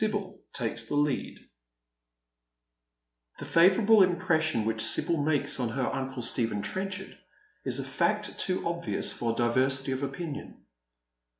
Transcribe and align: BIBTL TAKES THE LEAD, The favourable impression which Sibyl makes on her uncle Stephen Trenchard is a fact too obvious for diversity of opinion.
BIBTL 0.01 0.39
TAKES 0.53 0.83
THE 0.87 0.95
LEAD, 0.95 1.39
The 3.37 3.45
favourable 3.45 4.01
impression 4.01 4.65
which 4.65 4.81
Sibyl 4.83 5.17
makes 5.21 5.59
on 5.59 5.69
her 5.69 5.93
uncle 5.93 6.23
Stephen 6.23 6.63
Trenchard 6.63 7.15
is 7.65 7.77
a 7.77 7.83
fact 7.83 8.39
too 8.39 8.65
obvious 8.67 9.13
for 9.13 9.35
diversity 9.35 9.91
of 9.91 10.01
opinion. 10.01 10.65